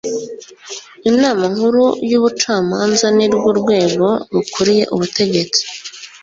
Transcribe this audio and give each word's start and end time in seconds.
inama 1.09 1.43
nkuru 1.53 1.83
y 2.09 2.13
ubucamanza 2.19 3.05
ni 3.17 3.27
rwo 3.33 3.49
rwego 3.59 4.07
rukuriye 4.33 4.83
ubutegetsi 4.93 5.61